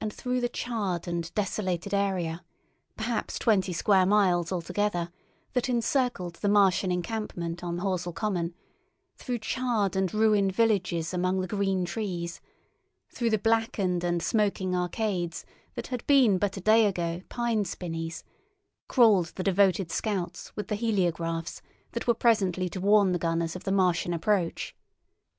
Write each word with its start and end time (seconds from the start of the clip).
And 0.00 0.10
through 0.10 0.40
the 0.40 0.48
charred 0.48 1.06
and 1.06 1.30
desolated 1.34 1.92
area—perhaps 1.92 3.38
twenty 3.38 3.74
square 3.74 4.06
miles 4.06 4.50
altogether—that 4.50 5.68
encircled 5.68 6.36
the 6.36 6.48
Martian 6.48 6.90
encampment 6.90 7.62
on 7.62 7.80
Horsell 7.80 8.14
Common, 8.14 8.54
through 9.18 9.40
charred 9.40 9.96
and 9.96 10.14
ruined 10.14 10.52
villages 10.54 11.12
among 11.12 11.42
the 11.42 11.46
green 11.46 11.84
trees, 11.84 12.40
through 13.10 13.28
the 13.28 13.36
blackened 13.38 14.02
and 14.02 14.22
smoking 14.22 14.74
arcades 14.74 15.44
that 15.74 15.88
had 15.88 16.06
been 16.06 16.38
but 16.38 16.56
a 16.56 16.60
day 16.62 16.86
ago 16.86 17.20
pine 17.28 17.66
spinneys, 17.66 18.24
crawled 18.88 19.34
the 19.34 19.42
devoted 19.44 19.90
scouts 19.92 20.56
with 20.56 20.68
the 20.68 20.74
heliographs 20.74 21.60
that 21.92 22.06
were 22.06 22.14
presently 22.14 22.70
to 22.70 22.80
warn 22.80 23.12
the 23.12 23.18
gunners 23.18 23.54
of 23.54 23.64
the 23.64 23.72
Martian 23.72 24.14
approach. 24.14 24.74